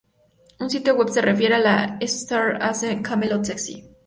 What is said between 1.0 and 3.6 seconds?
se refiere a que "Starz hace Camelot